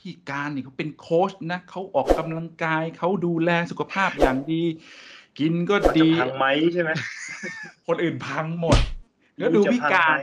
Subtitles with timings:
[0.00, 4.62] พี่การนี่เขาเป็นโค้ชนะเขาออกกำลังกายเขาดูแลสุขภาพอย่างดี
[5.38, 6.90] กินก็ดีพังไหมใช่ไหม
[7.86, 8.78] คนอื่นพังหมด
[9.38, 10.16] แล้วดูพี่การ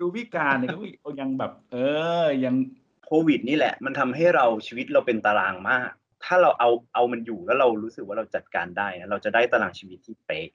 [0.00, 1.76] ดูพี่การเนี่ยเขายังแบบ เอ
[2.24, 2.54] อยัง
[3.06, 5.90] โควิดนี่แหละ มันทำให้เราชีวิตเราเป็นตารางมาก
[6.24, 10.48] ถ้าเราเอาเอามันอยู่แล้วเรารู้สึกว่าเราจัดการได้นะเราจะได้ตารางชีวิตที่เป๊ะ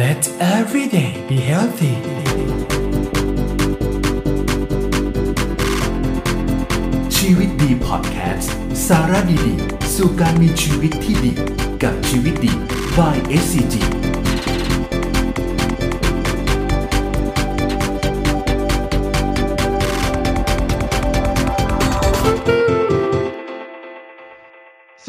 [0.00, 0.22] Let
[0.56, 1.94] every day be healthy
[7.32, 8.54] ชีวิตดีพอดแคสต์
[8.88, 11.32] สาระดีๆ สู่การมีชีวิตที่ดี
[11.82, 12.52] กับชีวิตดี
[12.96, 13.74] by SCG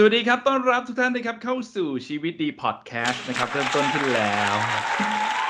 [0.04, 4.56] วัสดีครับ ต้อนรับทุกท่านนะครับเข้าสู่ชีวิตดีพอดแคสต์นะครับ เริ่มต้นขึ้นแล้ว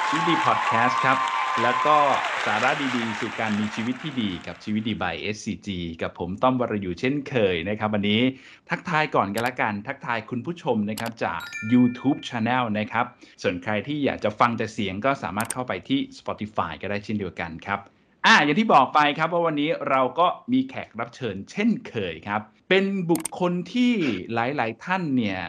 [0.08, 1.98] ชีวิตดีพอดแคสต์ครับ แล้วก็
[2.46, 5.70] สาระดีๆ สู่การมีชีวิตที่ดีกับชีวิตดีบาย SCG
[6.02, 8.22] กับผมต้อมวรอยู่เช่นเคยนะครับ วันนี้
[8.70, 11.42] ทักทายก่อนกันละกัน ทักทายคุณผู้ชมนะครับจาก
[11.74, 13.06] YouTube Channel นะครับ
[13.42, 17.80] ส่วนใครที่อยากจะฟังแต่เสียงก็สามารถเข้าไปที่ Spotify ก็ได้เช่นเดียวกันครับ
[18.26, 23.94] อ่าอย่างที่บอกไปครับว่าวันนี้เราก็มีแขกรับเชิญเช่นเคยครับ เป็นบุคคลที่
[24.34, 25.42] หลายๆ ท่านเนี่ย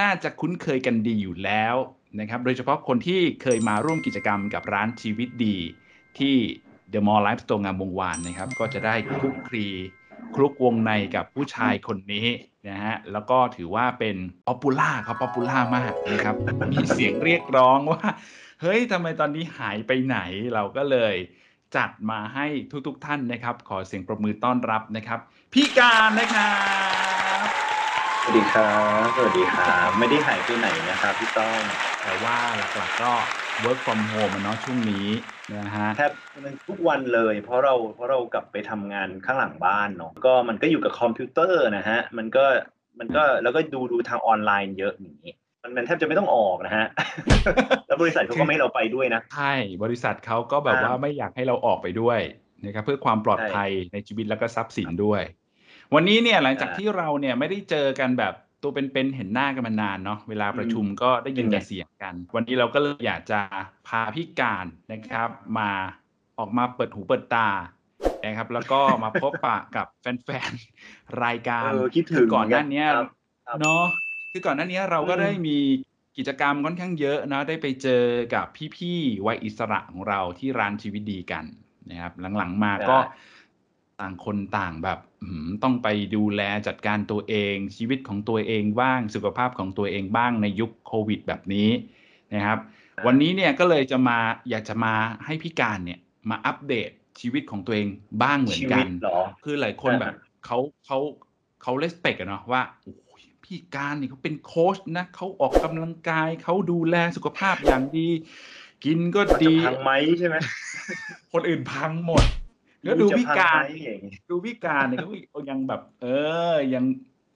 [0.00, 1.76] น่าจะคุ้นเคยกันดีอยู่แล้ว
[2.20, 5.56] นะครับโดยเฉพาะคนที่เคยมาร่วมกิจกรรมกับร้านชีวิตดี
[6.18, 6.36] ที่
[6.92, 9.66] The Mall Life Store งามวงวานนะครับ ก็จะได้คลุกคลี
[10.34, 12.26] คลุกวงในกับผู้ชายคนนี้
[12.68, 16.36] นะฮะแล้วก็ถือว่าเป็น popular เขา popular มากนะครับ
[16.72, 18.02] มีเสียงเรียกร้องว่า
[18.62, 20.18] เฮ้ยทำไมตอนนี้หายไปไหน
[20.54, 21.14] เราก็เลย
[21.76, 22.46] จัดมาให้
[22.86, 25.18] ทุกๆทท่านนะครับ ขอเสียงปรบมือต้อนรับนะครับ
[25.52, 26.52] พี่การนะครั
[27.36, 27.46] บ
[28.22, 31.64] สวัสดีครับ สวัสดีครับ ไม่ได้หายไปไหนนะครับพี่ต้อม
[32.08, 32.38] แต่ว่า
[32.76, 33.12] หลักๆก็
[33.64, 35.06] work from home เนาะช่วงนี้
[35.56, 36.12] นะฮะ แทบ
[36.68, 42.44] ทุกวันเลย เพราะเราเพราะเรากลับไปทำงานข้างหลังบ้านเนาะก็มันก็อยู่กับคอมพิวเตอร์นะฮะมันก็
[42.98, 46.86] มันก็แล้วก็ดูดูทางออนไลน์เยอะอย่างนี้มันมันแทบจะไม่ต้องออกนะฮะ
[47.86, 49.52] แล้วบริษัทเขาก็ไม่ให้เราไปด้วยนะ ใช่
[49.84, 52.18] บริษัทเขาก็แบบว่าไม่อยากให้เราออกไปด้วย
[52.64, 55.22] นะครับเพื่อความปลอดภัยในชีวิตแล้วก็ทรัพย์สินด้วย
[55.94, 63.40] วันนี้เนี่ยหลังจากที่เราเนี่ยไม่ได้เจอกันแบบ ตัวเป็นๆเห็นหน้ากันมานานเนาะเวลาประชุมก็ได้ยินแต่เสียงกัน วันนี้เราก็เลยอยากจะ
[63.88, 65.70] พาพี่การนะครับ มา
[66.38, 67.48] ออกมาเปิดหูเปิดตา
[68.24, 72.84] นะครับ แล้วก็มาพบปะกับแฟนๆรายการคิดถึงก่อนหน้านี้
[73.60, 73.84] เนาะ
[74.32, 75.58] คือก่อนหน้านี้เราก็ได้มี
[76.16, 78.04] กิจกรรมค่อนข้างเยอะนะได้ไปเจอ
[78.34, 78.46] กับ
[78.76, 81.44] พี่ๆวัยอิสระของเราที่ร้านชีวิตดีกัน
[81.90, 82.96] นะครับ หลังๆมาก็
[84.00, 84.98] ต่างคนต่างแบบ
[85.62, 91.70] ต้องไปดูแลจัดการตัวเองชีวิตของตัวเองบ้างสุขภาพของตัวเองบ้างในยุคโควิด แบบนี้
[92.34, 92.58] นะครับ
[93.06, 94.18] วันนี้เนี่ยก็เลยจะมา
[94.50, 94.94] อยากจะมา
[95.24, 95.98] ให้พี่การเนี่ย
[96.30, 97.88] มาอัปเดตชีวิตของตัวเอง
[98.22, 98.86] บ้างเหมือนกัน
[99.44, 100.14] คือหลายคนแบบ
[100.46, 100.98] เขาเขา
[101.62, 102.62] เขา respect อะเนาะว่า
[103.44, 108.08] พี่การนี่เขาเป็นโค้ชนะเขาออกกำลังกายเขาดูแลสุขภาพอย่างดี
[108.84, 110.36] กินก็ดีพังไหมใช่ไหม
[111.32, 112.24] คนอื่นพังหมด
[112.82, 113.62] แล้วดูพี่การ
[114.30, 114.98] ดูพี่การเนี่ย
[115.30, 116.06] เขายังแบบ เอ
[116.52, 116.84] อ ยัง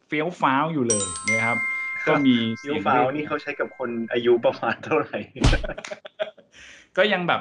[0.06, 1.58] เฟี้ยวฟ้าวอยู่เลยนะครับ
[2.06, 5.18] ก็มีเฟี้ยวฟ้าวนี่เขาใช้กับคนอายุประมาณเท่าไหร่
[6.96, 7.40] ก็ยังแบบ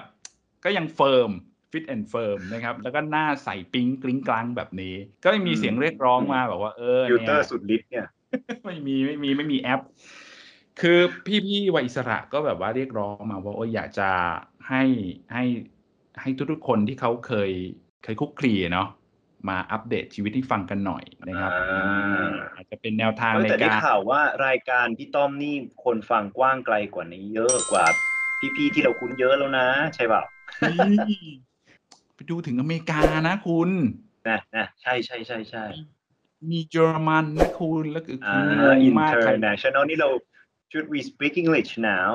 [0.65, 1.31] ก็ยัง firm
[1.71, 8.07] fit and firm นะครับ แล้วก็หน้าใสปิ๊งกลิ้งกลางแบบนี้ ก็มีเสียงเรียกร้องมาแบบว่าเออฟิลเตอร์สุดฤทธิ์เนี่ย
[8.63, 9.81] ไม่มีไม่มีไม่มีแอป
[10.81, 10.99] คือ
[11.45, 14.09] พี่ๆวัยอิสระก็แบบว่าเรียกร้องมาว่าอยากจะ
[14.69, 14.83] ให้
[15.33, 15.43] ให้
[16.21, 17.51] ให้ทุกๆคนที่เขาเคย
[18.03, 18.87] เคยคลุกคลีเนาะ
[19.49, 21.51] มาอัปเดตชีวิตที่ฟังกันหน่อยนะครับ
[22.55, 27.85] อาจจะเป็นแนวทางในการแต่ได้ข่าวว่ารายการพี่ต้อมนี่คนฟังกว้างไกลกว่านี้เยอะกว่า
[28.55, 30.23] พี่ๆที่เราคุ้นเยอะแล้วนะ ใช่เปล่า
[32.15, 33.69] ไปดูถึงอเมริกานะคุณ
[34.29, 35.63] นะนะใช่ใช่ใช่ใช่
[36.51, 40.09] มีเยอรมันนะคุณแล้วก็คืองงมาก international นี่เรา
[40.71, 42.11] should we speak English now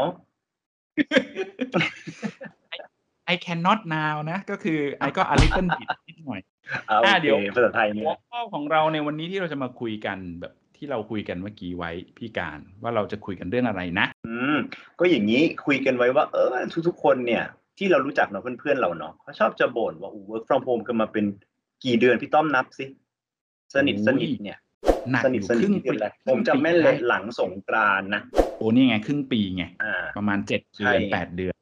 [3.33, 6.41] I cannot now นะ ก็คือไอก็ a little bit นิดหน่อย
[6.91, 14.57] อ่าเดี๋ยวภาษาไทยเนี่ยหัวข้อของเราในวันนี้ที่เราจะมาคุยกันแบบที่เราคุยกันเมื่อกี้ไว้พี่การว่าเราจะคุยกันเรื่องอะไรนะ อืม
[15.01, 16.57] ก็อย่างนี้คุยกันไว้ว่า เออ
[16.89, 17.45] ทุกๆคนเนี่ย
[17.79, 21.25] ที่เรารู้จักเนาะเพื่อนๆเราเนาะเขาชอบจะบ่นว่า work from home กันมาเป็น
[21.85, 22.85] กี่เดือนพี่ต้อมนับสิ
[23.75, 24.59] สนิทสนิทเนี่ย
[25.25, 25.97] สนิทสนิทครึ่งปี
[26.29, 28.23] ผมจำแม่นเลยหลังสงกรานนะ
[28.59, 29.65] โอ้นี่ไงครึ่งปีไง
[30.17, 31.55] ประมาณเจ็ดเดือนแปดเดือน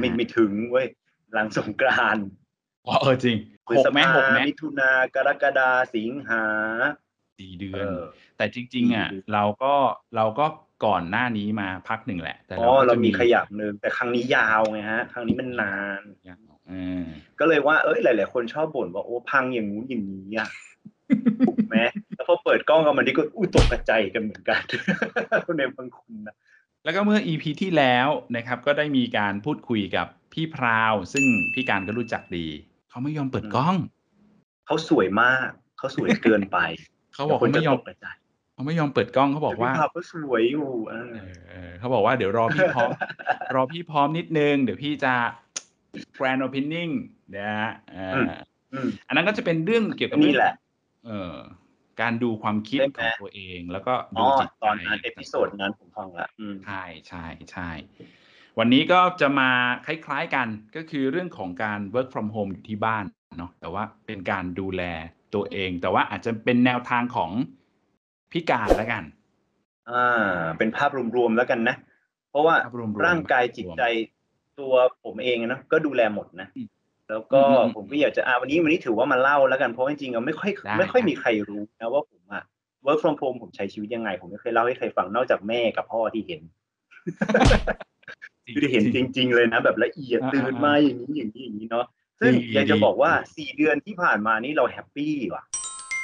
[0.00, 0.86] ไม่ไม่ถึงเว้ย
[1.32, 2.18] หลังสงกราน
[2.86, 3.36] อ๋อเออจริง
[3.78, 6.44] หกแม่หกแม่มิถุนากรกฎาสิงหา
[7.38, 7.84] สี่เดือน
[8.36, 9.74] แต่จริง ๆ อะ เราก็
[10.16, 10.46] เราก็
[10.86, 16.02] ก่อนหน้านี้มาพักหนึ่งแหละ แต่เราเรามีขยับหนึ่งแต่ครั้งนี้ยาวไงฮะ ครั้งนี้มันนาน
[16.68, 16.72] เอ
[17.02, 17.04] อ
[17.40, 20.48] ก็เลยว่าเอ้ยหลาย ๆ คนชอบบ่นว่าโอ้พังอย่างงู้นอย่างนี้อะ
[21.46, 21.78] ถูกไหม
[22.16, 24.60] แล้วพอเปิดกล้องกันมันนี่ก็อุ้ยตกกระใจกันเหมือนกัน
[25.58, 26.36] ในบางคนนะ
[26.88, 32.46] แล้วก็เมื่อ EP ที่แล้วนะครับก็ได้มีการพูดคุยกับพี่พราว ซึ่งพี่การก็รู้จักดี
[32.90, 33.76] เขาไม่ยอมเปิดกล้อง
[34.66, 35.48] เขาสวยมาก
[35.78, 36.58] เขาสวยเกินไป
[37.14, 38.06] เขาบอกคนเขาจะไม่ยอตมกกระใจ
[38.52, 42.90] เขาไม่ยอมเปิดกล้องเขาบอกว่าพี่ภาพก็สวยอยู่เออเออเออเขาบอกว่าเดี๋ยวรอพี่พร้อม
[43.54, 45.14] รอพี่พร้อมนิดนึง เดี๋ยวพี่จะ
[46.18, 46.92] grand opening
[47.36, 48.32] นะฮะเอออ
[48.72, 50.52] อืมอันนั้นก็จะเป็นเรื่องเกี่ยวกับนี่แหละ
[51.06, 51.34] เออ
[52.00, 57.70] การดูความคิดใช่ไหมของตัวเอง แล้วก็อ๋ดูอจิตใจตอนนั้น episode นั้นผมฟังละอืมใช่ใช่ใช่
[58.58, 59.50] วันนี้ก็จะมา
[59.86, 63.04] คล้ายๆกันก็คือเรื่องของการ work from home อยู่ที่บ้าน
[63.38, 64.82] เนาะแต่ว่าเป็นการดูแล
[65.34, 67.30] ตัวเอง แต่ว่าอาจจะเป็นแนวทางของ
[68.32, 69.04] พิการแล้วกัน
[69.90, 70.28] อ่า
[70.58, 71.76] เป็นภาพรวมๆแล้วกันนะ
[72.30, 73.82] เพราะว่าภาพรวมๆร่างกายจิตใจ
[74.60, 74.74] ตัว
[75.04, 76.68] ผมเองนะก็ดูแลหมดนะอืม
[77.10, 82.42] แล้วก็อืมอืมผมก็อยากจะอ่าวันนี้วันนี้ถือว่ามาเล่าแล้วกันเพราะจริงๆอะไม่ค่อยได้ไม่ค่อยได้มีใครรู้นะว่าผมอะ
[82.86, 86.42] work from home ผมใช้ชีวิตยังไง ผมไม่เคยเล่าให้ใครฟังนอกจากแม่กับพ่อที่เห็น
[88.54, 91.86] คือได้เห็นจริง ๆ เลยนะ แบบละเอียดอ่าตื่นมาอย่างนี้อย่างนี้อย่างนี้เนาะ
[92.20, 95.44] ซึ่งดีอยากจะดีบอกว่าสี่เดือนที่ผ่านมานี่เรา happy ว่ะ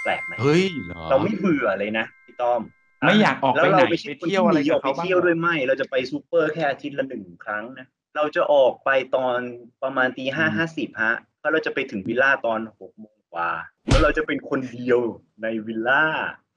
[0.05, 2.61] แปลกไหมเฮ้ยเหรอเราไม่เบื่อเลยนะพี่ต้อม
[3.07, 7.87] ไม่อยากออกไปไหนแล้วเราไม่ใช่ไปคนเที่ยวอะไรหนีกัอบอกไปเขาบ้างเที่ยวเหรอด้วยไม่ เราจะไปซูเปอร์แค่อาทิตย์ละหนึ่งครั้งนะ
[8.17, 9.39] เราจะออกไปตอน
[9.83, 13.51] ประมาณตีห้าห้าสิบฮะแล้วเราจะไปถึงวิลล่าตอนหกโมงกว่า
[13.89, 14.99] แล้วเราจะเป็นคนเดียว
[15.43, 16.05] ในวิลล่า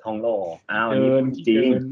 [0.03, 0.37] ทองหล่อ
[0.71, 1.83] อ้าวอันนี้เดินพูดจริงเดิน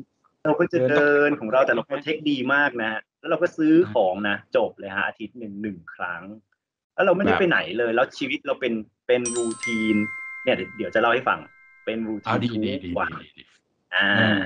[0.45, 6.23] เราก็จะเดินเดินของเราแต่เราโปรเทคดีมากนะ แล้วเราก็ซื้อของนะ จบเลยฮะอาทิตย์หนึ่งหนึ่งครั้ง
[6.95, 8.73] แล้วเราไม่ได้แบบไปไหนเลย แล้วชีวิตเราเป็น
[9.07, 9.95] เป็นรูทีน
[10.43, 11.39] เนี่ยเดี๋ยวเดี๋ยวจะเล่าให้ฟัง
[11.85, 13.43] เป็นรูทีเอานดีทุดีกดีวันดีดี
[13.95, 14.41] อ่าอืม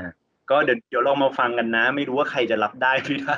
[0.50, 3.38] ก็เดี๋ยวเดี๋ยวลองมาฟังกันนะ ไม่รู้ว่าใครจะรับได้ไม่ได้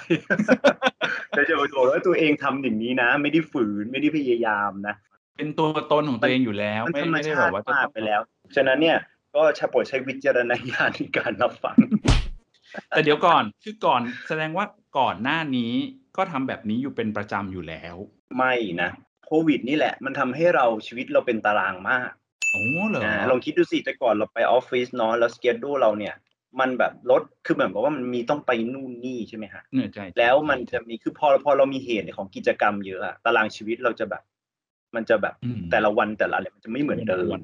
[1.32, 4.96] แต่จะบอกว่าตัวเองทำอย่างนี้นะ ไม่ได้ฝืนไม่ได้พยายามนะ
[5.38, 8.22] เป็นตัวตนของตัวเองอยู่แล้วมันไม่ธรรมไม่ได้ชาแบบติว่าจะมากต้องไปแล้ว
[8.56, 8.98] ฉะนั้นเนี่ย
[9.36, 11.78] ก็ชโปรดใช้วิจารณญาณในการรับฟัง
[12.90, 14.66] แต่เดี๋ยวก่อนคือก่อนแสดงว่า
[15.00, 15.72] ก่อนหน้านี้
[16.18, 17.96] ก็ทำแบบนี้อยู่เป็นประจำอยู่แล้ว
[18.38, 18.90] ไม่นะ
[19.26, 22.10] โควิดนี่แหละ มันทำให้เราชีวิตเราเป็นตารางมาก
[22.52, 26.16] โอ้เหรออ่าลองคิดดูสิแต่ก่อนเราไปออฟฟิศเนาะแล้วสเกจดูเราเนี่ย
[26.60, 34.24] มันแบบลดคือเหมือนกับว่ามันมีต้องไปนู่นนี่ใช่ไหมฮะเหนื่อยใจแล้วมันจะมีคือพอพอเรามีเหตุของกิจกรรมเยอะอะตารางชีวิตเราจะแบบ
[34.96, 37.40] มันจะแบบอืมแต่ละวันแต่ละอะไรมันจะไม่เหมือนเดิม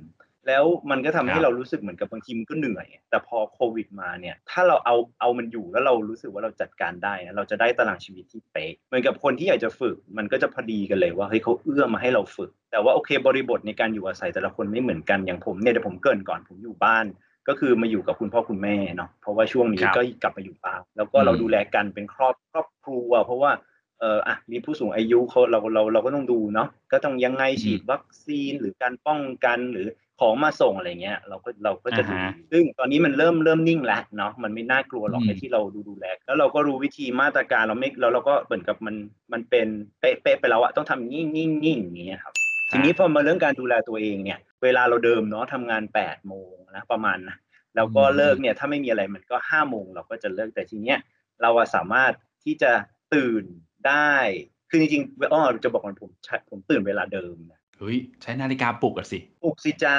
[0.48, 17.06] แล้วมันก็ทำให้ครับเรารู้สึกเหมือนกับบางทีมันก็เหนื่อย แต่พอโควิดมาเนี่ย ถ้าเราเอาเอามันอยู่แล้วเรารู้สึกว่าเราจัดการได้นะเราจะได้ตารางชีวิตที่เป๊ะเหมือนกับคนที่อยากจะฝึก มันก็จะพอดีกันเลยว่าเฮ้ยเขาเอื้อมาให้เราฝึก แต่ว่าโอเคบริบทในการอยู่อาศัยแต่ละคนไม่เหมือนกันอย่างผมเนี่ยเดี๋ยวผมเกรินก่อนผมอยู่บ้าน
[17.48, 23.52] ก็คือมาอยู่กับคุณพ่อคุณแม่เนาะเพราะว่าช่วงนี้ครับก็กลับมาอยู่บ้านแล้วก็เราอืมดูแลกันเป็นครอบครอบครัว เพราะว่า
[24.00, 29.88] เอออะมีผู้สูงอายุเขาเราเราเราก็ต้องดูเนาะก็ต้องยังไงฉีดวัคซีนหรือการป้องกันหรือ
[30.20, 38.96] ของมาส่งอะไรเงี้ย เราก็เราก็จะดูอ่าฮะซึ่งตอนนี้มันเริ่มเริ่มนิ่งแล้วเนาะมันไม่น่ากลัวหรอกอืมในที่เราดูดูแลแล้วเราก็รู้วิธีมาตรการเราไม่แล้วเราก็เหมือนกับมัน
[39.34, 39.68] มันเป็น
[40.00, 42.34] เป๊ะเป๊ะไปแล้วอะต้องทำอย่างนี้งี้งี้อย่างเงี้ยครับ
[42.72, 47.38] ทีนี้พอมาเรื่องการดูแลตัวเองเนี่ย เวลาเราเดิมเนาะทำงานแปดโมงนะประมาณนะ
[47.75, 51.00] แล้วก็อืมเลิกเนี่ยถ้าไม่มีอะไรมันก็ห้าโมงเราก็จะเลิกแต่ทีเนี้ย
[51.42, 52.13] เราอะสามารถ
[52.44, 52.71] ที่จะ
[53.13, 53.44] ตื่น
[53.88, 54.13] ได้
[54.69, 59.96] คือจริงๆอ้อจะบอกว่าผมใช้ผมตื่นเวลาเดิมนะเฮ้ยใช้นาฬิกาปลุกอะสิปลุกสิจ้า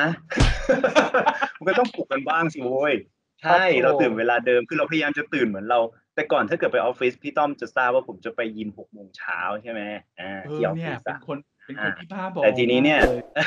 [1.56, 2.94] มันก็ต้องปลุกกันบ้างสิโว้ย
[3.42, 5.80] ใช่ครับผมเราตื่นเวลาเดิมคือเราพยายามจะตื่นเหมือนเรา
[6.14, 9.80] แต่ก่อนถ้าเกิดไปออฟฟิศพี่ต้อมจะทราบว่าผมจะไปยิมหกโมงเช้าใช่ไหม
[10.20, 13.40] อ่าเอที่อออฟเนี่ฟิยศเป็นอะคน เป็นคนที่บ้าบอแต่ทีนี้เนี่ยมากล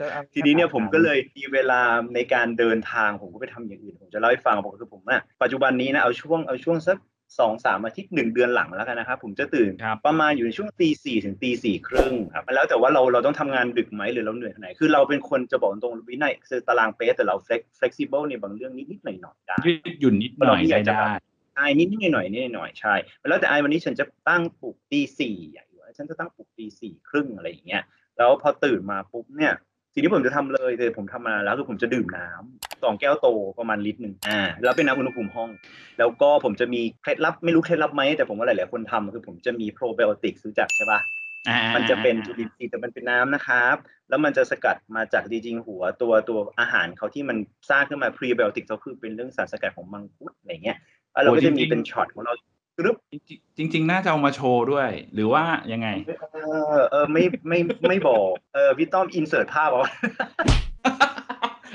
[0.00, 1.80] จะอาทีนี้เนี่ยผมก็เลยมีเวลา
[2.14, 6.98] ในการเดินทางผมก็ไปทำอย่างอื่นผมจะเล่าให้ฟังบอกคือผมอะปัจจุบันนี้นะเอาช่วงเอาช่วงสัก
[7.38, 21.12] สองสามอาทิตย์หนึ่งเดือนหลังแล้วกันนะครับผมจะตื่นครับประมาณอยู่ในช่วงตีสี่ถึงตีสี่ครึ่งครับแล้วแต่ว่าเราเราต้องทำงานดึกไหมหรือเราเหนื่อยขนาดไหนคือเราเป็นคนจะบอกตรงๆวินัยคือตารางเป๊ะแต่เรา flex- flexible ในบางเรื่องนิดๆหน่อยๆได้ยืดหยุ่นนิดหน่อยเราไม่อได้ยากจะได้
[21.54, 22.94] ใช่นิดๆหน่อยๆนิดๆหน่อยๆใช่
[23.28, 25.65] แล้วแต่ไอ้วันนี้ฉันจะตั้งปลุกตีสี่อย่างอยู่
[25.96, 27.82] ฉันจะตั้งปลุกตีสี่ครึ่งอะไรอย่างเงี้ย
[28.18, 29.54] แล้วพอตื่นมาปุ๊บเนี่ย
[29.92, 35.50] สิ่งที่ผมจะทำเลยแต่ผมทำมาแล้วคือผมจะดื่มน้ำสองแก้วโตประมาณลิตรหนึ่งอ่าแล้วเป็นน้ำอุณหภูมิห้อง
[35.98, 41.00] แล้วก็ผมจะมีเคล็ดลับไม่รู้เคล็ดลับไหมแต่ผมว่าหลายๆคนทำคือผมจะมีโปรไบโอติกรู้จักใช่ปะ
[41.48, 43.76] อ่ามันจะเป็นจุลินทรีย์แต่มันเป็นน้ำนะครับ
[44.08, 47.36] แล้วมันจะสกัดมาจากจริงๆหัวตัวตัวอาหารเขาที่มัน
[47.70, 50.78] สร้างขึ้นมาพรีไบโอติกก็คือเป็นเรื่องสารสกัดของมังคุดอะไรเงี้ย
[51.12, 52.32] แล้วเราก็จะมีเป็นช็อตของเรา
[52.78, 53.14] กรึบจ
[53.58, 55.88] ริงๆจริง ๆ น่าจะเอามาโชว์ด้วย หรือว่ายังไง
[56.34, 56.38] เอ
[56.78, 59.84] อเออไม่ไม่ไม่บอก เออพี่ต้อมอินเสิร์ตภาพเอา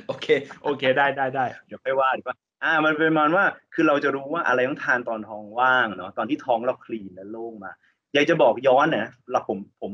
[0.08, 0.27] โอเค
[0.63, 7.72] โอเคได้ได้ได้เดี๋ยวไปว่าดีกว่าอ่า มันเป็นประมาณว่าคือเราจะรู้ว่าอะไรต้องทานตอนท้องว่างเนาะตอนที่ท้องเราคลีนและโล่งมา
[8.13, 9.91] อยากจะบอกย้อนนะเราผมผม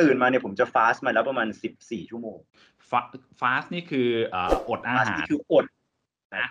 [0.00, 2.38] ตื่นมาเนี่ยผมจะฟาสต์มาแล้วประมาณสิบสี่ชั่วโมง
[3.40, 5.64] ฟาสนี่คือเอ่ออดอาฟาสต์หารนี่คืออด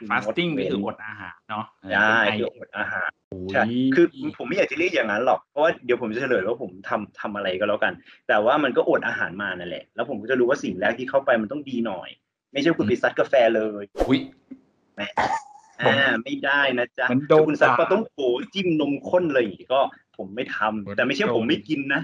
[0.10, 3.64] ฟาสติ้งก็คืออดอาหารเนาะใช่เป็นไอคืออดอาหารโอ้ยใช่
[3.96, 4.06] คือ
[4.38, 7.94] ผมไม่อยากจะเรียกอย่างนั้นหรอกเพราะว่าเดี๋ยวผมจะเฉลยว่าผมทำทำอะไรก็แล้วกัน
[8.28, 12.10] แต่ว่ามันก็อดอาหารมานั่นแหละ แล้วผมก็จะรู้ว่าสิ่งแรกที่เข้าไปมันต้องดีหน่อย
[12.54, 14.20] ไม่ใช่คุณไปซัดกาแฟเลยอุ้ย
[15.82, 18.22] อ่าไม่ได้นะจ๊ะมันโดนถ้าคุณซัดด่าปลาต้องโก
[18.54, 19.82] จิ้มนมข้นเลยอย่างงี้ก็
[20.18, 22.02] ผมไม่ทำแต่ไม่ใช่ผมไม่กินนะ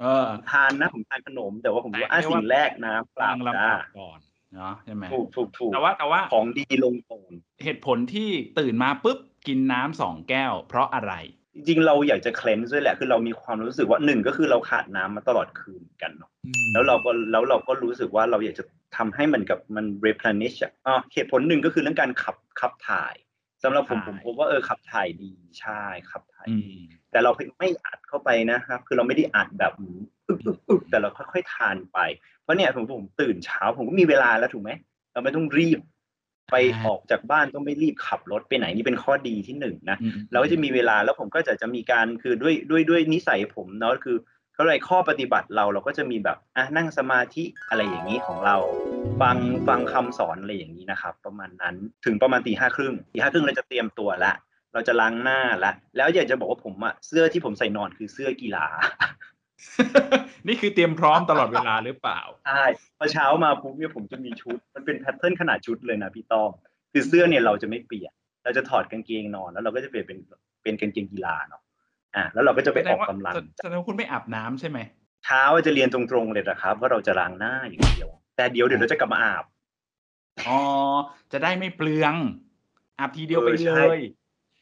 [0.00, 4.18] เออผมทานนะผมทานขนมแต่ว่าผมรู้ว่าอะแต่ไม่ว่าสิ่งแรกน้ำเปล่าตั้งลำจ้าดับก่อน
[4.54, 7.32] เนาะใช่ไหมถูกถูกถูกแต่ว่าแต่ว่าของดีลงก่อน
[7.64, 11.12] เหตุผลที่ตื่นมาปุ๊บกินน้ำสองแก้ว เพราะอะไร
[11.54, 16.30] จริงๆเราอยากจะเคลนซ์ด้วยแหละ คือเรามีความรู้สึกว่าหนึ่งก็คือเราขาดน้ำมาตลอดคืนกันเนาะ
[16.72, 18.64] แล้วเราก็แล้วเราก็รู้สึกว่าเราอยากจะ
[18.96, 23.14] ทำให้มันกับมัน replenish อะอ๋อเหตุผลหนึ่งก็คือเรื่องการขับขับถ่าย
[23.62, 29.72] สำหรับผมถ่ายผมพบว่าเออขับถ่ายดีใช่ขับถ่ายอืดีมแต่เราไม่อัดเข้าไปนะครับ คือเราไม่ได้อัดแบบ
[30.28, 31.98] อึกอึกอึกแต่เราค่อยๆทานไป
[32.42, 34.70] เพราะเนี่ยผมผมตื่นเช้า ผมก็มีเวลาแล้วถูกไหม
[35.12, 35.80] เราไม่ต้องรีบ
[36.52, 44.16] ไปออกจากบ้านต้องไม่รีบขับรถไปไหนนี่เป็นข้อดีที่หนึ่งนะอืมเราก็จะมีเวลาแล้วผมก็จะจะมีการคือด้วยด้วยด้วยนิสัยผมเนาะคือ
[44.58, 48.56] เขาเลยกข้อปฏิบัติเราเราก็จะมีแบบอะนั่งสมาธิอะไรอย่างนี้ของเรา
[49.20, 49.36] ฟัง
[49.68, 54.32] ฟังคำสอนอะไรอย่างนี้นะครับ ประมาณนั้นถึงประมาณตีห้าครึ่งตีห้าครึ่งเราจะเตรียมตัวละ
[54.72, 58.66] เราจะล้างหน้าละแล้วอยากจะบอกว่าผมอะเสื้อที่ผมใส่นอนคือเสื้อกีฬา
[60.46, 62.64] นี่คือเตรียมพร้อมตลอดเวลาหรือเปล่าใช่
[62.98, 66.50] พอเช้ามาปุ๊บเนี่ยผมจะมีชุด มันเป็นแพทเทิร์นขนาดชุดเลยนะพี่ต้อม
[66.92, 68.12] คือเสื้อเนี่ยเราจะไม่เปลี่ยน
[68.44, 70.18] เราจะถอดกางเกงนอนแล้วเราก็จะเปลี่ยนเป็น
[70.62, 71.62] เป็นกางเกงกีฬาเนาะ
[72.18, 74.78] อะแล้วเราก็จะไปออกกำลังแสดงว่าคุณไม่อาบน้ำใช่ไหม
[75.24, 79.44] เช้าจะเรียนตรงๆเลยนะครับ ว่าเราจะล้างหน้าอย่างเดียว แต่เดี๋ยวเดี๋ยวเราจะกลับมาอาบ
[80.48, 80.60] อ๋อ
[81.32, 82.14] จะได้ไม่เปลือง
[82.98, 84.00] อาบทีเดียวไปเออเลใช่ย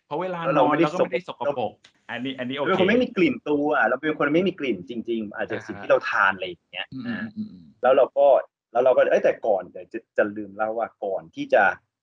[0.06, 1.72] เพราะเวลาแล้วนเราอนไม่ได้เราก็ไม่ได้สกปรก
[2.10, 8.26] อันนี้อันนี้โอเราเป็นเคคนไม่มีกลิ่นตัวเราเป็นคนไม่มีกลิ่นจริง ๆ อาจจะสิ่งที่เราทานอะไรอย่างเงี้ยอืมอ่าอืมอืมแล้วเราก็
[8.72, 11.62] แล้วเราก็เอ้ยแต่ก่อนเดี๋ยวจะจะลืมเล่าว่าก่อนที่จะ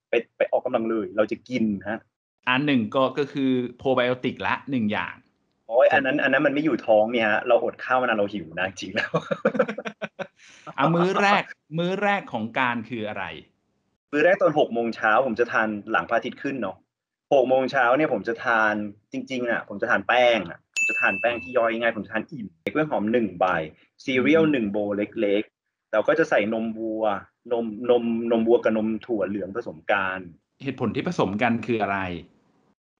[0.09, 1.99] ไปไปออกกำลังเลย เราจะกินฮะ
[2.49, 5.15] อันหนึ่งก็ก็คือโปรไบโอติกละหนึ่งอย่าง
[5.67, 9.11] โอ้ยอันนั้น อันนั้นมันไม่อยู่ท้องเนี่ยฮะเราอดข้าวมานานเราหิวนะจริงแล้ว
[10.77, 11.43] อะมื้อแรก
[11.77, 13.25] มื้อแรกของการคืออะไร
[14.11, 16.77] มื้อแรกตอนหกโมงเช้าผมจะทานหลังพระอาทิตย์ขึ้นเนาะ
[17.33, 18.73] หกโมงเช้าเนี่ยผมจะทาน
[19.11, 23.45] จริงๆอะ ผมจะทานแป้งอะผมจะทานแป้งที่ย่อยง่ายผมจะทานอิ่มกล้วยหอมหนึ่งใบ
[24.05, 27.03] ซีเรียลหนึ่ง bowl เล็กๆเราก็จะใส่นมวัว
[27.51, 30.19] นมนมนมวัวกับนมถั่วเหลืองผสมกัน
[30.63, 31.99] เหตุผลที่ผสมกันคืออะไร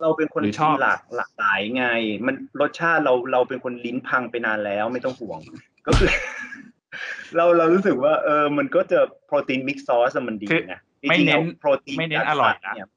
[0.04, 1.86] เราเป็นคนหรือชกิอนบหลากหลากหลายไง
[2.26, 5.40] มันรสชาติเราเราเป็นคนลิ้นพังไปนานแล้วไม่ต้องห่วง
[5.88, 6.10] ก็คือ
[7.36, 12.90] เราเรารู้สึกว่าเออมันก็จะโปรตีน mix source มันดีคือนะไม่เน้นจริงๆอาโปรตีนไม่เน้นจากอร่อยสัตว์นะเนี่ย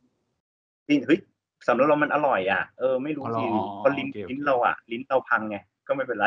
[0.88, 1.18] จริงเฮ้ย
[1.66, 3.48] สำหรับเรามันอร่อยอะเออไม่รู้อ๋อเหรอสิ
[3.78, 5.56] เพราะลิ้นโอเคโอเคลิ้นเราอะ ลิ้นเราพังไง
[5.88, 6.26] ก็ไม่เป็นไร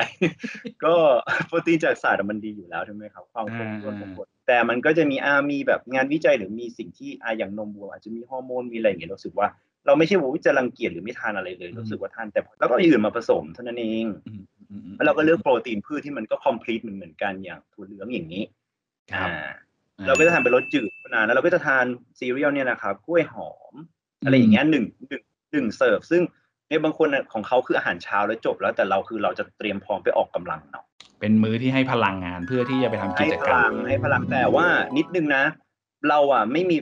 [0.84, 0.94] ก็
[1.48, 9.48] โปรตีนจากสัตว์อะมันดีอยู่แล้วใช่ไหมครับความคงทนของคนแต่มันก็จะมีอามีแบบงานวิจัยหรือมีสิ่งที่อาอย่างนมวัวอาจจะมีฮอร์โมนมีอะไรอย่างเงี้ยเราสึกว่า
[9.86, 18.44] เราไม่ใช่ว่าจะรังเกียจหรือไม่ทานอะไรเลยรู้สึกว่าทานแต่แล้วก็มีอื่นมาผสมเท่านั้นเองอืมอืมอืมแล้วเราก็เลือกโปรตีนพืชที่มันก็คอมพลีทเหมือนเหมือนกันอย่างถั่วเหลืองอย่างนี้
[19.14, 19.50] ครับอ่า
[20.08, 21.86] เราก็จะทานเป็นรสจืดนานแล้วเราก็จะทาน
[22.20, 23.74] ซีเรียลเนี่ยนะครับกล้วยหอม
[24.26, 26.22] อะไรอย่างเงี้ยหนึ่งหนึ่งหนึ่งเสิร์ฟซึ่ง
[26.68, 30.86] เนี่ยบางคนน่ะของเขาคืออาหารเช้าแล้วจบแล้วแต่เราคือเราจะเตรียมพร้อมไปออกกำลังเนาะ
[31.20, 34.68] เป็นมื้อที่ให้พลังงานเพื่อที่จะไปทำกิให้จพกรรลัมงให้พลังแต่ว่า
[34.98, 35.44] นิดนึงนะ
[36.10, 36.78] เราอะไม่มี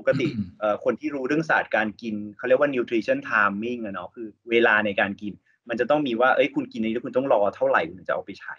[0.00, 5.32] ปกปกติอืมเอ่อคนที่รู้เรื่องศาสตร์การกินเขาเรียกว่า nutrition timing อะเนาะคือเวลาในการกิน
[5.68, 8.56] มันจะต้องมีว่าเอ้ยคุณกินอันนี้แล้วคุณต้องรอเท่าไหร่คุณถึงจะเอาไปใช้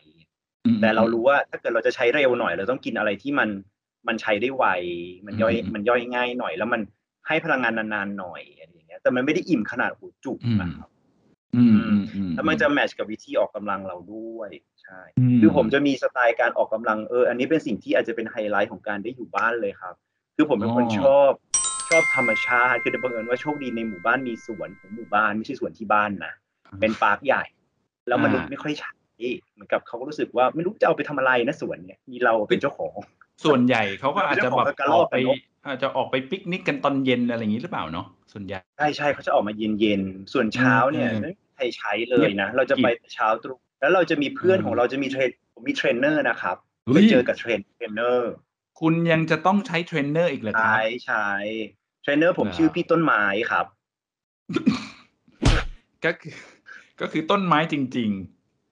[0.66, 3.50] อืมแต่เรารู้ว่าถ้าเกิดเราจะใช้เร็วหน่อย เราต้องกินอะไรที่มัน
[4.08, 4.66] มันใช้ได้ไว
[5.26, 6.82] มันย่อยอืมมันย่อยง่ายหน่อย แล้วมัน
[7.28, 10.90] ให้พลังงานนานๆหน่อยอะไรอย่างเงี้ย แต่มันไม่ได้อิ่มขนาดหูจุกอืมนะครับ
[11.56, 14.50] อืมอืมอืแล้วมันจะแมทช์กับวิธีออกกำลังเราด้วย
[14.82, 15.02] ใช่
[15.36, 19.96] มคือผมจะมีสไตล์การออกกำลังเออ อันนี้เป็นสิ่งที่อาจจะเป็นไฮไลท์ของการได้อยู่บ้านเลยครับ
[20.42, 21.32] คือผมเป็นคนชอบ
[21.90, 26.34] ชอบธรรมชาติคือบังเอิญว่าโชคดีในหมู่บ้านมีสวนของหมู่บ้านไม่ใช่สวนที่บ้านนะ
[26.80, 27.44] เป็น park ใหญ่
[28.08, 28.92] แล้วมนุษย์ไม่ค่อยใช้
[29.54, 32.98] เหมือนกับเขาก็รู้สึกว่าไม่รู้จะเอาไปทำอะไรนะสวนเนี่ยมีเราเป็นเจ้าของ
[33.44, 48.32] ส่วนใหญ่เขาก็อาจจะแบบเรื่องของกระรอกกับนก ออกไปอาจจะออกไปปิกนิกกันตอนเย็นอะไรอย่างนี้หรือเปล่าเนาะส่วนใหญ่ใช่ใช่เขาจะออกมาเย็นเย็นๆส่วนเช้าเนี่ยอืมไม่มีใครใช้เลยนะ เราจะไปเช้าตรู่แล้วเราจะมีเพื่อนอืมของเราจะมีเทรนผมมีเทรนเนอร์นะครับไปเจอกับ เฮ้ยเทรนเทรนเนอร์
[48.82, 51.28] คุณยังจะต้องใช้เทรนเนอร์อีกเหรอครับใช้ใช้
[52.02, 53.66] เทรนเนอร์ผมเหรอชื่อพี่ต้นไม้ครับ
[56.06, 56.36] ก็คือ
[57.02, 58.12] ก็คือต้นไม้จริง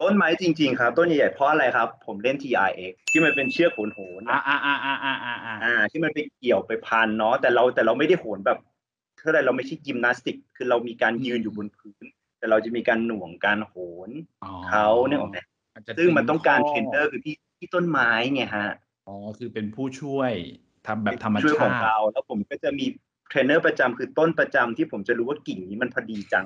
[0.04, 8.60] ต้นไม้จริง ๆ ครับ ต้นใหญ่ๆเพราะอะไรครับ ผมเล่น TRX ที่มันเป็นเชือกโหนโหนๆอ่าอ่าอ่าอ่าอ่าอ่าอ่าอ่าที่มันไปเกี่ยวไปพันเนาะแต่เราแต่เราไม่ได้โหนแบบ
[9.18, 12.06] เท่าไรเราไม่ใช่ยิมนาสติก คือเรามีการยืนอยู่บนพื้น
[12.40, 13.74] แต่เราจะมีการหน่วงการโห
[14.08, 14.10] น
[14.44, 15.38] อ๋อเขาเนี่ยออกไหม
[15.74, 18.70] อาจจะซึ่งมันต้องการดึง เทรนเนอร์คือที่ที่ต้นไม้ไงฮะ
[19.10, 20.32] อ๋อคือเป็นผู้ช่วย
[20.88, 22.86] ทำแบบธรรมช่วยขชาองติเราแล้วผมก็จะมี
[23.30, 26.46] เทรนเนอร์ประจำคือต้นประจำที่ผมจะรู้ว่ากิ่งนี้มันพอดีจัง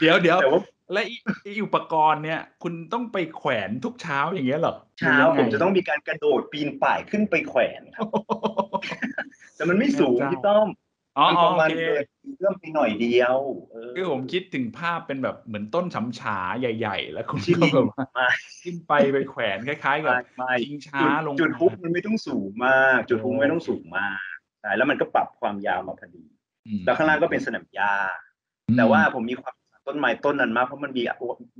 [0.00, 8.06] เดี๋ยวเดี๋ยวแต่ว่าและอีอีอุปกรณ์เนี่ย คุณต้องไปแขวนทุกเช้าอย่างเงี้ยเหรอเช้าหรืยัไผมจะต้องมีการกระโดดปีนป่ายขึ้นไปแขวนครับ
[9.56, 10.87] แต่มันไม่สูงเจ้าพี่ต้อมอ๋อ
[11.26, 12.04] มันอ๋ปอระโอมาณเคเกิน
[12.40, 13.36] เริ่มไปหน่อยเดียว
[13.70, 18.28] เออคือผมคิดถึงภาพเป็นแบบเหมือนต้นฉำฉาใหญ่ ๆ แล้วคุณที่ก็แบบว่าไม่
[18.62, 24.18] ขึ้นไปไปแขวนคล้ายๆกับไม่ไม่ชิงช้าจุดลงจุดมาฮุกมันไม่ต้องสูงมาก จุดฮุกไม่ต้องสูงมาก
[24.60, 26.24] ใช่แล้วมันก็ปรับความยาวมาพอดี
[26.66, 27.92] อืมแล้วข้างล่างก็เป็นสนามหญ้า
[28.68, 29.54] อืมแต่ว่าผมมีความ
[29.86, 31.02] ต้นไม้ต้นนั้นมากเพราะมันมี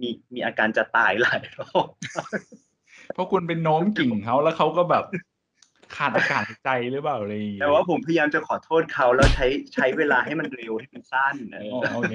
[0.02, 1.86] มีมีอาการจะตายหลายรอบ
[3.14, 5.04] เพราะคุณเป็นโน้มกิ่งเขาแล้วเขาก็แบบ
[5.96, 12.12] ขาดอากาศหายใจหรือเปล่าอะไรอย่างเงี้ยแต่ว่าผมพยายามจะขอโทษเขาแล้วใช้ใช้เวลาให้มันเร็วให้มันสั้นเอออ๋อโอเค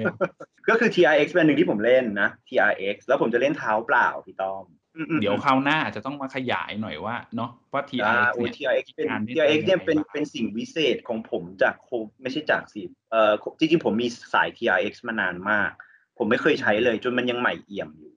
[0.68, 4.64] ก็คือ TRX เป็นหนึ่งที่ผมเล่นนะ TRX แล้วผมจะเล่นเท้าเปล่าพี่ต้อม
[4.96, 11.90] อืมๆเดี๋ยวคราวหน้าอาจจะต้องมาขยายหน่อยว่าเนาะว่าอ่า TRX โอ้เนี่ย TRX เป็นงาน TRX เนี่ยเป็นยังไงบ้างเป็นสิ่งวิเศษของผมจากโค
[12.22, 15.70] ไม่ใช่จากสิเอ่อจริงๆผมมีสาย TRX มานานมาก
[16.18, 18.12] ผมไม่เคยใช้เลยจนมันยังใหม่เอี่ยมอยู่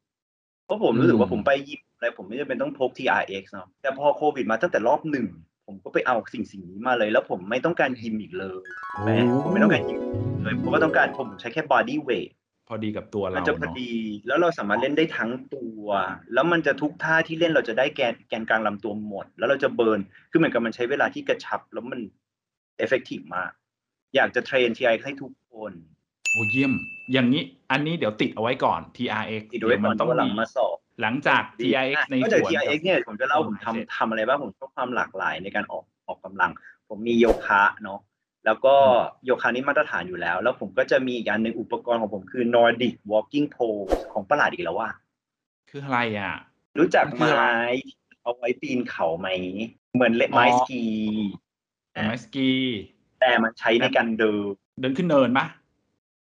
[0.65, 5.27] เพราะผมรู้สึกว่าผมไปยิมอะไรผมไม่จำเป็นต้องพก TRX เนาะแต่พอโควิดมาตั้งแต่รอบหนึ่ง
[5.67, 9.11] ผมก็ไปเอาสิ่งสิ่งนี้มาเลย แล้วผมไม่ต้องการยิมอีกเลยถูกไหม
[9.43, 10.01] ผมไม่ต้องการยิม
[10.43, 12.31] เลยผมก็ต้องการผมใช้แค่ body weight
[12.67, 13.93] พอดีกับตัวเราเนาะ มันจะพอดี
[14.27, 15.85] แล้วเราสามารถเล่นได้ทั้งตัว
[16.33, 19.99] แล้วมันจะทุกท่าที่เล่นเราจะได้แกนแกนกลางลำตัวหมด แล้วเราจะ burn
[20.31, 21.99] คือเหมือนกับมันใช้เวลาที่กระชับ แล้วมัน
[22.77, 23.51] effective มาก
[24.15, 25.71] อยากจะ train TRX ให้ทุกคน
[26.31, 26.73] โอ้เยี่ยม
[27.13, 36.51] อย่างนี้ อันนี้เดี๋ยวติดเอาไว้ก่อน TRX ติดไว้ก่อนเดี๋ยวมันต้องว่าหลังมีมาสอบ หลังจาก TRX ในสวนนอกจาก TRX เนี่ยผมจะเล่าผมเสร็จทำทำอะไรบ้างผมชอบความหลากหลายในการออกออกกำลัง
[36.87, 37.99] ผมมีโยคะเนาะ
[38.45, 38.75] แล้วก็
[39.25, 44.89] โยคะนี่มาตรฐานอยู่แล้ว แล้วผมก็จะมีอีกอันหนึ่งอุปกรณ์ของผมคือ Nordic Walking Pole ของประหลาดอีกแล้วว่า
[45.69, 46.35] คืออะไรอะ
[46.79, 47.61] รู้จักมันคืออะไรไม้
[48.21, 49.27] เอาไว้ปีนเขาไหม
[49.93, 50.85] เหมือนเล่นอ๋อไม้สกี
[52.07, 52.49] ไม้สกี
[53.19, 55.45] แต่มันใช้ในการเดิน เดินขึ้นเนินปะ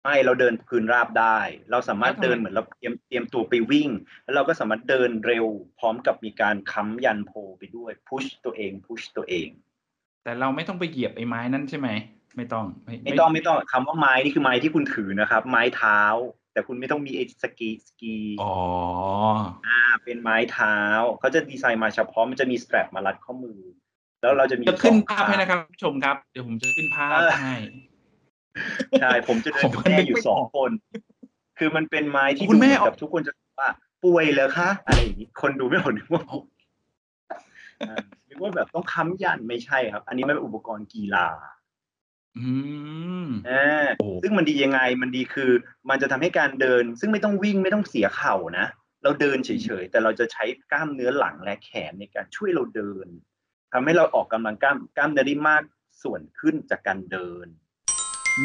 [0.04, 1.38] ไม่เราเดินพื้นราบได้
[1.70, 3.88] เราสามารถแล้วทำไมเดินเหมือนเราเตรียมเตรียมตัวไปวิ่ง
[4.24, 5.46] แล้วเราก็สามารถเดินเร็ว
[5.78, 9.48] พร้อมกับมีการค้ำยันโพไปด้วยพุชตัวเองพุชตัวเอง
[10.24, 11.88] แต่เราไม่ต้องไปเหยียบไอ้ไม้นั่นใช่ไหม
[12.36, 12.64] ไม่ต้อง
[13.04, 16.00] ไม่ต้องไม่ต้องคำว่าไม้นี่คือไม้ที่คุณถือนะครับ ไม้เท้า
[16.52, 18.54] แต่คุณไม่ต้องมีไอ้สกีสกีอ๋อ
[19.66, 20.76] อ่า เป็นไม้เท้า
[21.20, 23.60] เขาจะดีไซน์มาเฉพาะมันจะมีสแตรปมารัดข้อมือ
[24.22, 27.54] แล้วเราจะมีจะขึ้นสองภาพให้ข้งนะครับผู้ชมครับ เดี๋ยวผมจะขึ้นภาพเออให้
[29.00, 30.70] ใช่ผมจะเดินผมกับก็นึแม่กอยู่ไม่สองออกคน
[31.58, 33.70] คือมันเป็นไม้ที่คุณดูแม่เหมือนกับทุกคนจะว่า
[34.04, 36.38] ป่วยเหรอคะอะไรอย่างนี้คนดูไม่ออกนึกว่าเอา
[37.80, 37.96] อ่า
[38.28, 41.28] นึกว่าแบบต้องค้ำยันไม่ใช่ครับ อันนี้มันเป็นอุปกรณ์กีฬา
[42.38, 42.50] อื
[43.24, 43.86] มอ่า
[44.22, 45.50] ซึ่งมันดียังไงมันดีคือ
[45.90, 48.66] มันจะทำให้การเดิน ซึ่งไม่ต้องวิ่งไม่ต้องเสียเข่านะ
[49.02, 49.50] เราเดินเฉ
[49.82, 53.06] ยๆแต่เราจะใช้กล้ามเนื้อหลังและแขนในการช่วยเราเดิน
[53.72, 55.62] ทำให้เราออกกำลังกล้ามกล้ามเนื้อได้มาก
[56.02, 57.46] ส่วนขึ้นจากการเดิน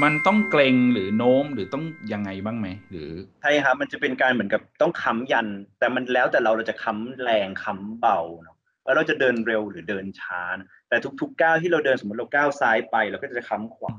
[0.04, 3.10] มันต้องเกรงหรือโน้มหรือต้องยังไงบ้างไหมหรือ
[3.42, 5.48] ใช่ครับมันจะเป็นการเหมือนกับต้องค้ำยัน
[5.80, 13.98] แต่มันแล้วแต่เราเราจะค้ำแรงค้ำเบาเนาะว่าเราจะเดินเร็วหรือเดินช้านะแต่ทุกๆก้าวที่เราเดินสมมติเราก้าวซ้ายไปเราก็จะค้ำขวา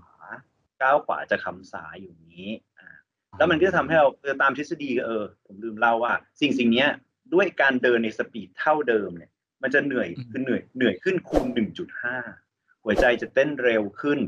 [0.82, 2.88] ก้าวขวาจะค้ำซ้ายอยู่นี้อ่า
[3.38, 6.88] แล้วมันก็จะทำให้เราเออตามทฤษฎีเออผมลืมเล่าว่า สิ่งสิ่งเนี้ย
[7.34, 9.30] ด้วยการเดินในสปีดเท่าเดิมเนี่ย
[9.62, 11.46] มันจะเหนื่อยคือเหนื่อยเหนื่อยขึ้นคูณ
[12.14, 14.18] 1.5หัวใจจะเต้นเร็วขึ้น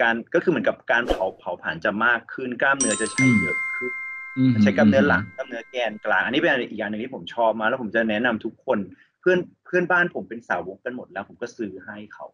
[0.00, 3.92] การก็คือเหมือนกับการเผาเผาผลาญจะมากขึ้นกล้ามเนื้อจะใช้เยอะขึ้น
[4.38, 8.78] อืมใช้กล้ามเนื้อหลังกล้ามเนื้อแกนกลาง อันนี้เป็นอีกอย่างหนึ่งที่ผมชอบมากแล้วผมจะแนะนำทุกคน
[9.20, 12.26] เพื่อนเพื่อนบ้านผมเป็นสาวกกันหมดแล้ว ผมก็ซื้อให้เขา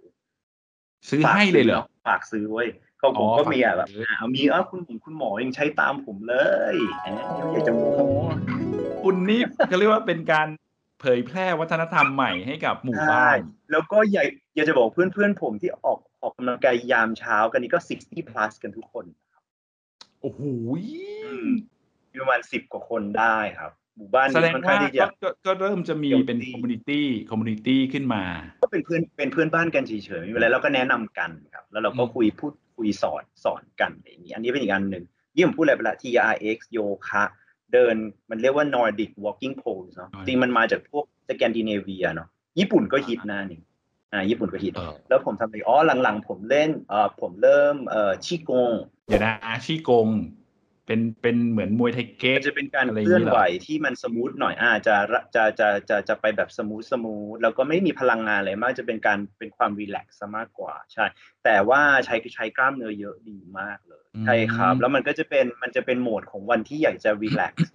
[1.08, 2.64] ซื้อให้เลยเหรอฝากซื้อไว้
[2.98, 6.36] เขาผมอ๋อก็มีอะฝากแบบซื้ออ่ามีเอ้าคุณผมคุณหมอยังใช้ตามผมเล
[6.74, 7.08] ยแหม
[7.52, 8.06] อยากจะบอกโอ้
[9.02, 10.48] คุณนี่เขาเรียกว่าเป็นการ
[11.00, 13.36] เผยแพร่วัฒนธรรมใหม่ให้กับหมู่บ้าน
[13.70, 19.04] แล้วก็อยากอยากจะบอกเพื่อนเพื่อนๆผมที่ออก ออกกำลังกายยามเช้ากันนี่ก็ 60 plus กันทุกคน
[20.22, 20.40] โอ้โห
[22.12, 28.22] มีประมาณสิบกว่าคนได้ครับ หมู่บ้านแสดนี้ค่อนข้างที่ก็จะ แสดงว่าก็ก็เริ่มจะมีเป็น Healthy community communityขึ้นมา
[28.62, 37.24] ก็เป็นเพื่อนเป็นเพื่อนบ้านกันเฉยๆไม่เป็นไรเราก็แนะนำกันครับ แล้วเราก็อืมคุยพูดคุยสอนสอนกันอะไรอย่างนี้ อันนี้เป็นอีกอันหนึ่งยี่ผมพูดอะไรไปละ TRX โยคะ
[37.72, 37.94] เดิน
[38.30, 43.60] มันเรียกว่า Nordic Walking Pole เนาะจริงมันมาจากพวกสแกนดิเนเวียเนาะญี่ปุ่นก็ฮิตนะนี่
[44.12, 48.72] อ่าญี่ปุ่นก็ฮิตเออแล้วผมทำอะไรอ๋อหลังๆ ผมเล่นเอ่อผมเริ่มเอ่อชีกง
[49.08, 49.32] เดี๋ยวนะ
[49.64, 50.08] ชี่กง
[50.86, 54.96] เป็นเป็นเหมือนมวยไทเก๊กมันจะเป็นการเคลื่อนไหว อะไรอย่างนี้เหรอที่มัน smooth หน่อยอ่าจะ
[55.34, 61.04] จะจะจะจะไปแบบ smooth smooth แล้วก็ไม่มีพลังงานอะไรมากจะเป็นการเป็นความ relax ซะมากกว่าใช่
[61.44, 67.70] แต่ว่าใช้ใช้กล้ามเนื้อเยอะดีมากเลยใช่ครับ แล้วมันก็จะเป็นมันจะเป็นโหมดของวันที่อยากจะ relax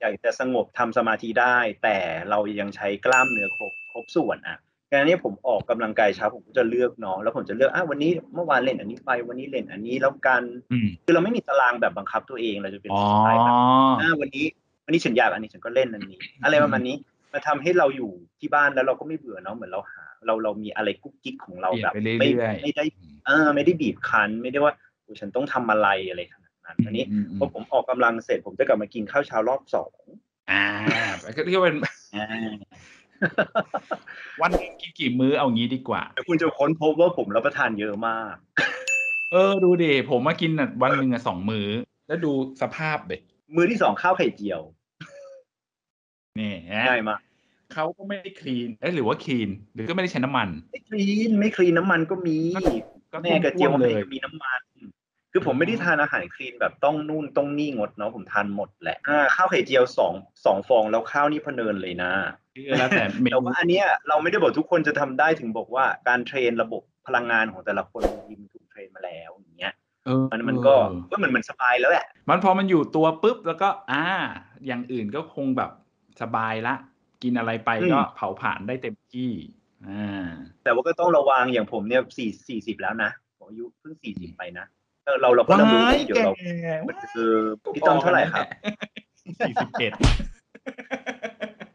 [0.00, 1.96] อยากจะสงบทำสมาธิได้ แต่
[2.30, 4.58] เรายังใช้กล้ามเนื้อครบครบส่วนอะ
[4.94, 13.54] การนี้ผมออกกำลังกายเช้าผมก็จะเลือกเนาะแล้วผมจะเลือกอะวันนี้เมื่อวานเล่นอันนี้ไปวันนี้เล่นอันนี้แล้วกันอืมคือเราไม่มีตารางแบบบังคับตัวเองเราจะเป็นอ๋อสไตล์แบบ
[14.00, 14.46] อ่าวันนี้
[14.84, 16.96] วันนี้ฉันอยากอันนี้ฉันก็เล่นอันนี้ อะไรประมาณนี้
[17.32, 22.84] มาทำให้เราอยู่ที่บ้านแล้วเราก็ไม่เบื่อเนาะเหมือนเราหา เราเรามีอะไรกุ๊กกิ๊กของเราเปลี่ยนแบบไปเรื่ไม่อยๆไม่ได้
[23.26, 30.02] เออไม่ได้บีบคั้นไม่ได้ว่าโอ้ฉันต้องทำอะไรอะไรขนาดนั้นอันนี้อืมอืมพอผมออกกำลังเสร็จผมจะกลับมากินข้าวเช้ารอบสอง
[30.50, 30.64] อ่า
[31.36, 31.78] ก็เรียกว่าเป็น
[32.16, 32.26] อ่า
[34.42, 38.34] วันหนึงกินกี่มื้อเอางี้ดีกว่าเดี๋ยวคุณจะค้นพบว่าผมรับประทานเยอะมาก
[39.32, 41.68] เออดูดิผมมากินน่ะวันหนึ่งอะสองมื้อ
[42.08, 43.20] แล้วดูสภาพเด็ก
[43.56, 44.60] มือที่สองข้าวไข่เจียว
[46.38, 47.20] นี่ง่ายมาก
[47.72, 52.38] เขาก็ไม่ได้คลีนเอ้ยหรือว่าคลีน หรือก็ไม่ได้ใช้น้ำมัน ไม่คลีนไม่คลีนน้ำมันก็มี
[53.12, 54.60] ก็แม่กระเจียวท่วมๆเลเลยยมีน้ำมัน
[55.36, 60.12] คือผมไม่ได้ทานอาหารคลีนแบบต้องนู่นต้องนี่งดเนาะผมทานหมดแหละอ่าข้าวไข่เจียวสอง
[60.44, 62.12] สองฟองแล้วข้าวนี่พะเนินเลยนะ
[62.56, 69.74] คือแล้วแต่เมแต่นูว่าอันเนี้ยเราไม่ได้บอกทุกคนจะทำได้ถึงบอกว่าการเทรนระบบพลังงานของแต่ละคนบางทีมันถูกเทรนมาแล้วอย่างเงี้ย
[70.06, 70.74] เออมันมันก็
[71.10, 74.04] ก็เหมือนมันสบายแล้วแหละมันพอมันอยู่ตัวปุ๊บแล้วก็ อ่า
[74.66, 75.70] อย่างอื่นก็คงแบบ
[76.22, 76.74] สบายละ
[77.22, 79.30] กินอะไรไปอืมก็เผาผลาญได้เต็มที่
[79.88, 80.26] อ่า
[80.64, 84.66] แต่ว่าก็ต้องระวังอย่างผมเนี่ยสี่สี่สิบแล้วนะผมอายุเพิ่งสี่สิบไปนะ
[85.04, 86.32] เออเราเราก็ต้องรู้ว่าเดี๋ยวเรา
[87.14, 87.38] เออ
[87.74, 88.46] พี่ต้อมเท่าไหร่ครับ
[89.46, 89.92] สี่สิบเอ็ด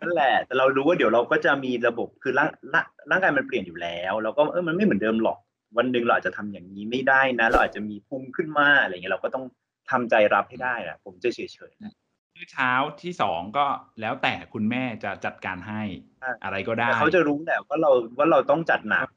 [0.02, 5.38] นั่นแหละ แต่เรารู้ว่าเดี๋ยวเราก็จะมีระบบคือร่างร่างร่างกายมันเปลี่ยนอยู่แล้วแล้วก็เออมันไม่เหมือนเดิมหรอก
[5.78, 9.46] วันหนึ่งเราอาจจะทำอย่างนี้ไม่ได้นะ เราอาจจะมีพุ่งขึ้นมาอะไรเงี้ยเราก็ต้อง
[9.92, 11.39] ทำใจรับให้ได้อะผมจะเฉ
[11.70, 11.94] ยๆนะ
[12.36, 13.65] มื้อเช้าที่สองก็
[14.02, 15.82] แล้วแต่คุณแม่จะจัดการให้
[16.24, 19.08] อ่าอะไรก็ได้แต่เขาจะรู้แหละว่าเราว่าเราต้องจัดหนัก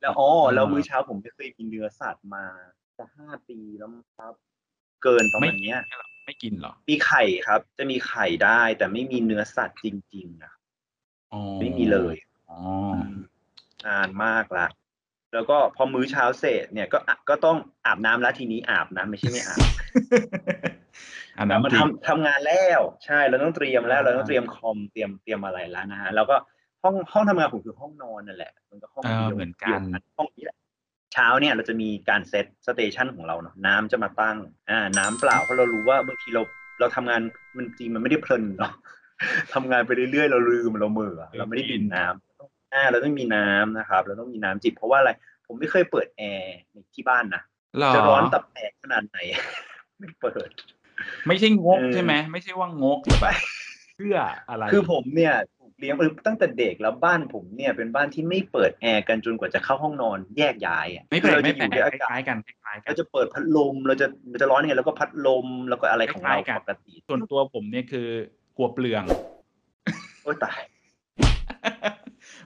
[0.00, 2.44] แล้วอ๋ออ่าแล้วมื้อเช้าผมไม่เคยกินเนื้อสัตว์มา
[2.98, 4.34] จะห้าปีแล้วมั้งครับ
[5.02, 5.78] เกินประมาณเนี้ย
[6.24, 10.52] ไม่กินเหรอมีไข่ครับ จะมีไข่ได้แต่ไม่มีเนื้อสัตว์จริงๆนะ
[11.32, 12.16] อ๋อไม่มีเลย
[12.50, 12.58] อ๋อ
[13.86, 14.66] นานมากละ
[15.32, 17.56] แล้วก็พอมื้อเช้าเสร็จเนี่ยก็อะก็ต้อง
[17.86, 19.60] อาบน้ำแล้วทีนี้อาบนะไม่ใช่ไม่อาบ
[21.36, 26.36] แต่อันแต่นั้นมันจริงทำทำงานแล้ว ใช่เราต้องเตรียมแล้วอ่าเราต้องเตรียมคอมเตรียมเตรียมอะไรแล้วนะฮะแล้วก็
[26.82, 30.27] ห้องห้องทำงานผมคือห้องนอนนั่นแหละ มันก็ห้องเดียวเหมือนกันดียวนี้แหละ
[31.12, 34.36] เช้าเนี่ยเราจะมีการ set station ของเราเนาะน้ำจะมาตั้ง
[34.70, 36.42] อ่าน้ำเปล่าเพราะเรารู้ว่าบางทีเรา
[36.80, 37.20] เราทำงาน
[37.56, 38.72] มันจริงมันไม่ได้เพลินเนาะ
[39.54, 45.10] ทำงานไปเรื่อยๆเราลืมเราเมื่อะเราไม่ได้ดื่มน้ำอ่าเราต้องมีน้ำนะครับ เราต้องมีน้ำจิบเพราะว่าอะไร
[45.46, 47.42] ผมไม่เคยเปิดแอร์ในที่บ้านนะ
[47.78, 49.18] หรอจะร้อนตับแตกขนาดไหน
[49.98, 50.50] ไม่เปิด
[51.26, 53.34] ไม่ใช่งกเออใช่ไหมไม่ใช่ว่างกแต่แบบ
[53.96, 54.16] เพื่อ
[54.50, 68.08] อะไร คือผมเนี่ยถูก เลี้ยงเออตั้งแต่เด็กแล้วบ้านผมเนี่ยเป็นบ้านที่ไม่เปิดแอร์กันจนกว่าจะเข้าห้องนอนแยกย้ายอะไม่แปลกคือไม่เราแปจะลอกยู่ด้วยอากาศคล้ายๆกันคล้ายๆกัเรานจะเปิดพัดลมเราจะมันจะร้อนยังไงแล้วก็พัดลมแล้วก็อะไรของเราคล้ายๆกันปกติส่วนตัวผมเนี่ยคือ
[68.56, 69.02] กลัวเปลือง
[70.22, 70.60] โอ้ยตาย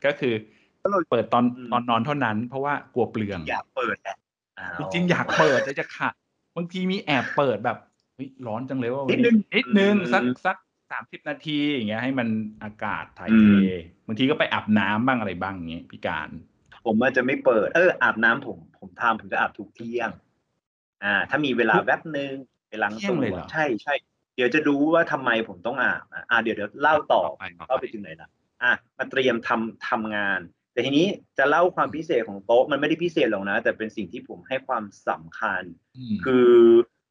[0.04, 0.34] ก็คือ
[0.80, 4.16] ก็เราเปิดตอนอืมตอนนอนเท่านั้น เพราะว่ากลัวเปลืองอยากเปิดแหละ
[4.58, 6.14] อ้าวจริงๆอยากเปิดแต่จะขาด
[6.56, 7.78] บางทีมีแอบเปิดแบบ
[8.14, 10.56] เฮ้ยร้อนจังเลยว่าวันิดนึงนิดนึงอืมสักสัก
[10.92, 12.28] สามสิบนาทีอย่างเงี้ยให้มัน
[12.64, 13.60] อากาศถ่ายอืเทม
[14.06, 16.28] บางทีก็ไปอาบน้ำบ้างอะไรบ้างอย่างเงี้ยพี่การ
[16.86, 20.10] ผมอาจจะไม่เปิด เอออาบน้ำผม ผมทำผมจะอาบทุกเที่ยง
[21.04, 22.34] อ่า ถ้ามีเวลาแวบนึง
[22.68, 23.94] ไปล้างเที่ยตังวเลยเหรอใช่ใช่
[24.36, 28.28] เดี๋ยวจะรู้ว่าทำไมผมต้องอาบอะอ่าเดี๋ยวเดี๋ยวเล่าต่อไปต่อเข้าไปไปถึงไหนละ
[28.62, 30.40] อะมาเตรียมทำทำงาน
[30.72, 31.06] แต่ทีนี้
[31.38, 36.50] จะเล่าความพิเศษของโต๊ะมันไม่ได้พิเศษหรอกนะ แต่เป็นสิ่งที่ผมให้ความสำคัญคือ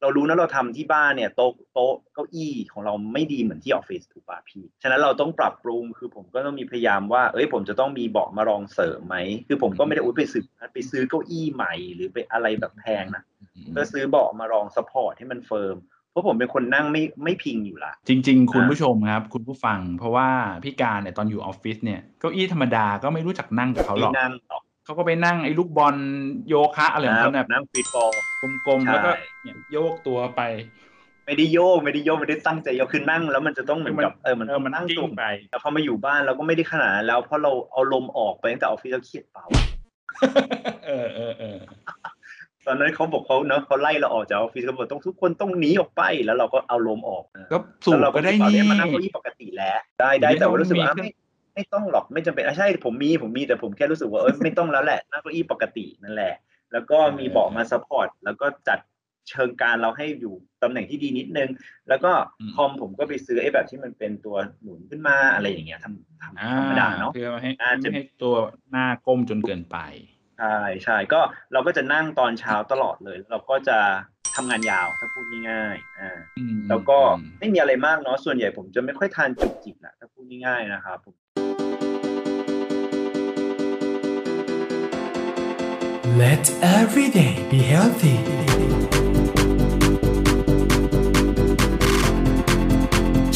[0.02, 9.16] เรารู้นะเราทำที่บ้านเนี่ยโต๊ะโต๊ะเก้าอี้ของเราไม่ดีเหมือนที่ออฟฟิศถูกป่ะพี่ ฉะนั้นเราต้องปรับปรุงคือผมก็ต้องมีพยายามว่า เอ้ยผมจะต้องมีเบาะมารองเสริมไหม
[9.48, 13.22] คือผมก็ไม่ได้อุ้ยไปซื้อไปซื้อเก้าอี้ใหม่หรือไปอะไรแบบแพงนะ
[13.76, 15.76] ก็ซื้อเบาะมารอง support ให้มัน firm
[16.10, 20.28] เพราะผมเป็นคนนั่งไม่ไม่พิงอยู่ละ จริง ๆ คุณอ่าผู้ชมครับ คุณผู้ฟัง เพราะว่า
[20.64, 25.96] พี่การเนี่ยตอนอยู่ออฟฟิศเนี่ยเก้าอี้ธรรมดาก็ไม่รู้จักนั่งกับเขาหรที่อกนั่งต่อ เขาก็ไปนั่งไอ้ลูกบอล
[26.48, 28.10] โยคะอะไรของเขาเนี่ยนั่งฟีดบอล
[28.66, 29.10] กลมๆใช่แล้วก็
[29.42, 30.42] เนี่ยโยกตัวไป
[31.26, 39.44] ไม่ได้โยกไม่ได้โยกไม่ได้ตั้งใจโยกคือนั่งแล้วมันจะต้องเหมือนกับเออมันเออมันนั่งกิ้ตรงงไปแต่พอมาอยู่บ้านเราก็ไม่ได้ขนาดนั้นแล้วเพราะเราเอาลมออกไปตั้งแต่ออฟฟิศเราเครียดเปล่า
[40.86, 41.58] เออเออเออ
[42.66, 51.21] ตอนนั้นเขาบอกเขาเนอะเขาไล่เราออกจากออฟฟิศเขาบอกต้องทุกคนต้องหนีออกไปแล้วเราก็เอาลมออกก็สูบแล้วเราก็ได้ต่อนี่เยมานั่งเก้าอี้ปกติแล้ว ได้ได้ไม่แต่ต้องว่ารู้สึกว่ามีเครื่อง
[51.54, 56.34] ไม่ไม่ต้องหรอกไม่จำเป็นอะใช่ผมมีผมมีแต่ผมแค่รู้สึกว่าเออไม่ต้องแล้วแหละนั่งเก้าอี้ปกตินั่นแหละ
[56.72, 58.78] แล้วก็มีเบาะมา support แล้วก็จัด
[59.28, 61.50] เชิงกรานเราให้อยู่ตำแหน่งที่ดีนิดนึง
[61.88, 68.34] แล้วก็อืมคอมผมก็ไปซื้อไอ้แบบที่มันเป็นตัวหนุนขึ้นมาอะไรอย่างเงี้ยทำทำอ่าธรรมดาเนาะเพื่อไม่ให้อ่าจะไม่ให้ตัว
[68.70, 69.78] หน้าก้มจนเกินไป
[70.38, 71.20] ใช่ใช่ก็
[71.52, 73.78] เราก็จะนั่งตอนเช้าตลอดเลยแล้วเราก็จะ
[74.36, 81.14] ทำงานยาวถ้าพูดง่ายๆอ่าอืมแล้วก็อืมไม่มีอะไรมากเนาะส่วนใหญ่ผมจะไม่ค่อยทานจุกจิกนะถ้าพูดง่ายๆนะครับผม
[86.16, 88.16] Let every day be healthy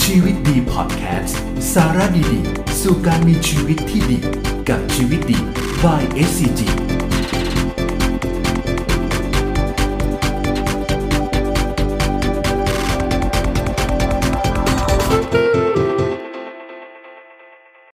[0.03, 1.41] ชีวิตดีพอดแคสต์
[1.73, 4.19] สาระดีๆ สู่การมีชีวิตที่ดี
[4.69, 5.41] กับชีวิตดี
[5.83, 6.86] by SCG